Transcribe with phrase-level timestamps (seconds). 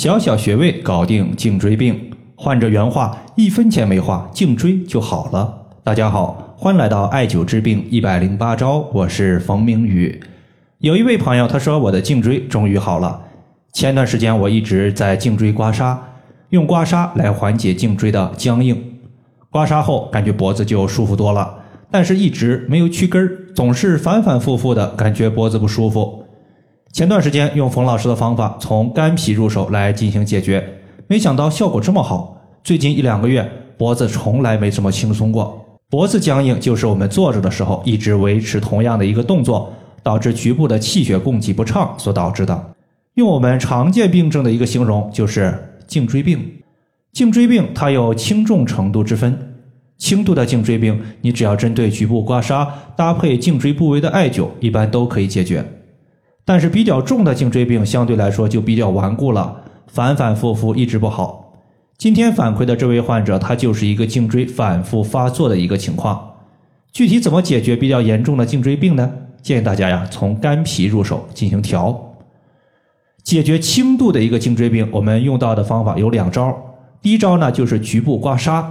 [0.00, 5.54] 小小穴位搞定颈椎病，患者原话一分钱没花，颈椎就好了。
[5.84, 10.18] 大家好，欢迎来到艾灸治病一百零八招，我是冯明宇。
[10.78, 13.20] 有一位朋友他说我的颈椎终于好了。
[13.74, 15.98] 前段时间我一直在颈椎刮痧，
[16.48, 18.82] 用刮痧来缓解颈椎的僵硬。
[19.50, 21.56] 刮痧后感觉脖子就舒服多了，
[21.90, 26.19] 但是一直没有去根儿，总是反反复复的感觉脖子不舒服。
[26.92, 30.66] 前段时间用冯老师的方法从肝脾入手来进行解决，
[31.06, 32.36] 没想到效果这么好。
[32.64, 33.48] 最近一两个月
[33.78, 35.64] 脖子从来没这么轻松过。
[35.88, 39.72] 脖子僵硬就是我们坐着的时候一直维持同样的一个动作，
[40.02, 42.72] 导致局部的气血供给不畅所导致的。
[43.14, 46.44] 用我们常见病症的一个形容就是颈椎病。
[47.12, 49.54] 颈椎病它有轻重程度之分，
[49.96, 55.64] 轻度的颈椎病你只要针对局部刮痧，搭配颈椎部位的艾灸，一般都可以解决。
[56.44, 61.52] 但是比较重的颈椎病相对来说就比较顽固了，反反复复一直不好。
[61.96, 66.32] 今天反馈的这位患者，他就是一个颈椎反复发作的一个情况。
[66.92, 69.12] 具体怎么解决比较严重的颈椎病呢？
[69.42, 72.16] 建议大家呀从肝脾入手进行调。
[73.22, 76.56] 解决轻度的一个颈椎病，我们用到的方法有两招。
[77.00, 78.64] 第一招呢就是局部刮痧，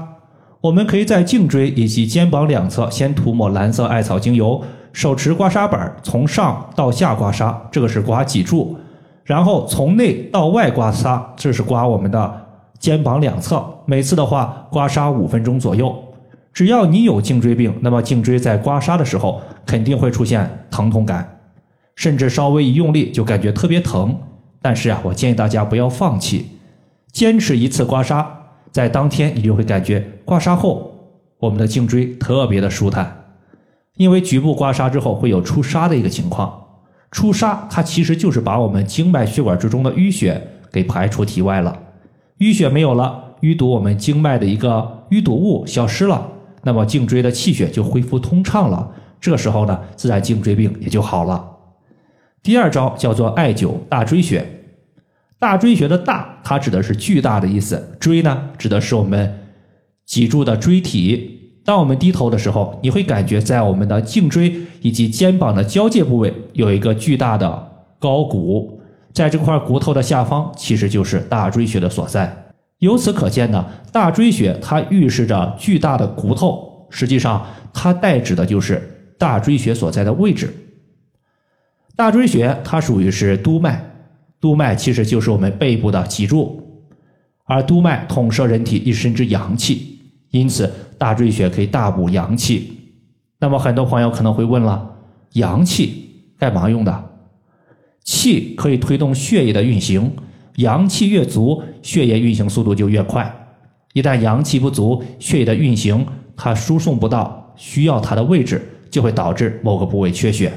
[0.61, 4.63] 我们可以在颈椎以及肩膀两侧先涂抹蓝色艾草精油。
[4.91, 8.75] 手持刮痧板，从上到下刮痧，这个是刮脊柱；
[9.23, 12.47] 然后从内到外刮痧，这是刮我们的
[12.79, 13.63] 肩膀两侧。
[13.85, 15.95] 每次的话，刮痧五分钟左右。
[16.51, 21.39] 只要你有颈椎病，那么颈椎在刮痧的时候肯定会出现疼痛感，
[21.95, 24.17] 甚至稍微一用力就感觉特别疼。
[24.61, 26.47] 但是啊，我建议大家不要放弃，
[27.13, 28.25] 坚持一次刮痧，
[28.71, 30.91] 在当天你就会感觉刮痧后
[31.37, 33.15] 我们的颈椎特别的舒坦。
[33.99, 36.67] 因为局部刮痧之后会有出痧的一个情况，
[37.11, 41.77] 出痧它其实就是把我们经脉血管之中的淤血给排出体外了，
[42.37, 46.31] 淤血没有了，淤堵我们经脉的一个淤堵物消失了，
[46.63, 48.89] 那么颈椎的气血就恢复通畅了，
[49.19, 51.57] 这时候呢，自然颈椎病也就好了。
[52.41, 54.47] 第二招叫做艾灸大椎穴，
[55.39, 59.37] 大椎穴的大它指的是巨大的意思，椎呢指的是我们
[60.05, 61.35] 脊柱的椎体。
[61.65, 68.81] 当我们低头的时候，你会感觉在我们的颈椎以及肩膀的交界部位有一个巨大的高骨，
[69.13, 72.45] 在这块骨头的下方其实就是大椎穴的所在。
[72.79, 80.51] 由此可见呢，大椎穴它预示着巨大的骨头，实际上它代指的就是大椎穴所在的位置。
[81.95, 83.91] 大椎穴它属于是督脉，
[84.39, 86.63] 督脉其实就是我们背部的脊柱，
[87.43, 89.98] 而督脉统摄人体一身之阳气。
[90.31, 92.77] 因此，大椎穴可以大补阳气。
[93.39, 94.95] 那么，很多朋友可能会问了：
[95.33, 97.03] 阳气干嘛用的？
[98.03, 100.11] 气可以推动血液的运行，
[100.57, 103.33] 阳气越足，血液运行速度就越快。
[103.93, 110.51] 一旦阳气不足，血液的运行它输送不到需要它的位置，就会导致某个部位缺血。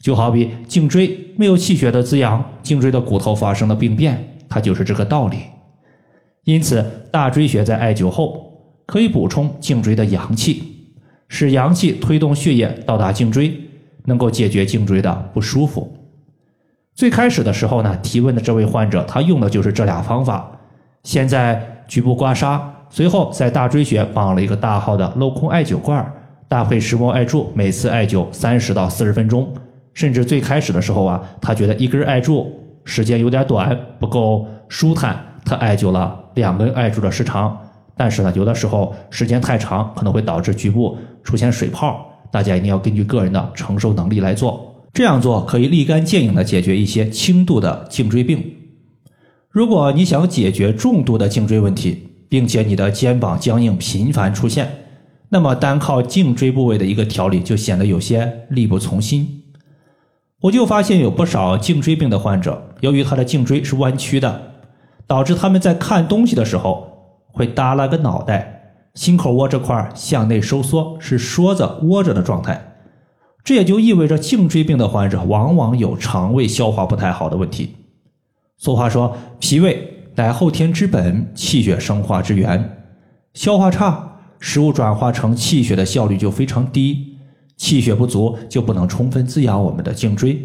[0.00, 5.38] 就好比颈椎没有气血的滋养，颈椎的骨头发生了病变，它就是这个道理。
[6.44, 8.45] 因此，大椎穴在艾灸后。
[8.86, 10.62] 可以补充颈椎的阳气，
[11.28, 13.52] 使阳气推动血液到达颈椎，
[14.04, 15.92] 能够解决颈椎的不舒服。
[16.94, 20.50] 最开始的时候呢，提问的这位患者他用的就是这俩方法，
[21.02, 26.10] 先在局部刮痧，随后在大椎穴绑了一个大号的镂空艾灸罐，
[26.48, 29.52] 搭配石墨艾柱，每次艾灸三十到四十分钟。
[29.92, 32.52] 甚至最开始的时候啊，他觉得一根艾柱
[32.84, 37.58] 时间有点短，不够舒坦，他艾灸了两根艾柱的时长。
[37.96, 42.06] 但是呢，有的时候时间太长，可能会导致局部出现水泡。
[42.30, 44.84] 大家一定要根据个人的承受能力来做。
[44.92, 48.44] 这样做可以立竿见影的解决一些轻度的颈椎病。
[49.48, 54.70] 如果你想解决重度的颈椎问题，并且你的肩膀僵硬频繁出现，
[55.30, 59.44] 那么单靠颈椎部位的一个调理就显得有些力不从心。
[60.42, 64.52] 我就发现有不少颈椎病的患者，由于他的颈椎是弯曲的，
[65.06, 66.85] 导致他们在看东西的时候。
[67.36, 72.78] 会耷拉个脑袋，心口窝这块向内收缩，是缩着窝着的状态。
[73.44, 77.76] 这也就意味着颈椎病的患者往往有肠胃消化不太好的问题。
[78.56, 82.88] 俗话说，脾胃乃后天之本，气血生化之源。
[83.34, 87.18] 消化差，食物转化成气血的效率就非常低，
[87.58, 90.40] 气血不足就不能充分滋养我们的颈椎。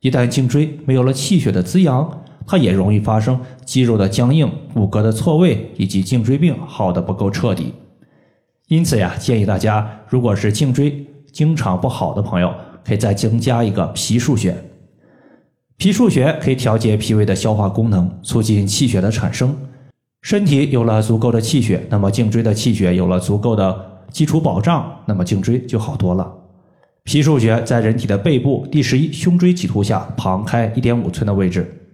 [0.00, 7.74] 一旦颈椎没有了气血的滋养，它也容易发生肌肉的僵硬、骨骼的错位以及颈椎病好的不够彻底。
[8.68, 12.54] 因此呀，建议大家，如果是颈椎经常不好的朋友，
[12.84, 14.56] 可以再增加一个脾腧穴。
[15.76, 19.54] 脾腧穴可以调节脾胃的消化功能，促进气血的产生。
[20.22, 26.32] 身体有了足够的气血，那么颈椎的气血有了足够的基础保障，那么颈椎就好多了。
[27.04, 31.85] 脾腧穴在人体的背部第十一胸椎棘突下旁开一点五寸的位置。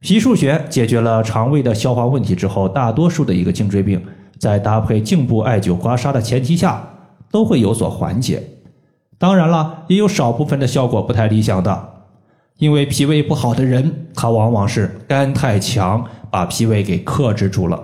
[0.00, 4.02] 脾腧穴解决了肠胃的消化问题之后，大多数的一个颈椎病，
[4.38, 6.82] 在搭配颈部艾灸刮痧的前提下，
[7.30, 8.42] 都会有所缓解。
[9.18, 11.88] 当然了，也有少部分的效果不太理想的，
[12.56, 17.78] 因为脾胃不好的人，他往往是肝太强，把脾胃给克制住了。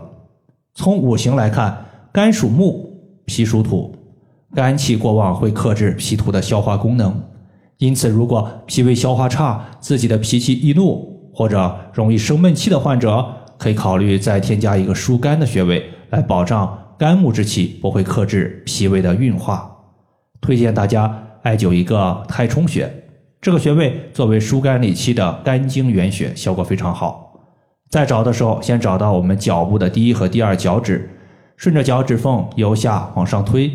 [0.74, 2.94] 从五行来看，肝属木，
[3.26, 3.94] 脾属土，
[4.54, 7.14] 肝气过旺会克制脾土的消化功能，
[7.76, 11.14] 因此如果脾胃消化差，自己的脾气易怒。
[11.36, 13.26] 或者容易生闷气的患者，
[13.58, 19.70] 可以考虑再添加一个疏肝的穴位，来保障肝木之气不会克制脾胃的运化。
[20.40, 22.90] 推荐大家艾灸一个太冲穴，
[23.38, 27.38] 这个穴位作为疏肝理气的肝经原穴，效果非常好。
[27.90, 31.06] 在找的时候，先找到我们脚部的第一和第二脚趾，
[31.58, 33.70] 顺着脚趾缝由下往上推，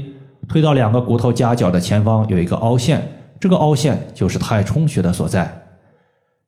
[0.49, 3.07] 推到两个骨头夹角的前方有一个凹陷，
[3.39, 5.60] 这个凹陷就是太冲穴的所在。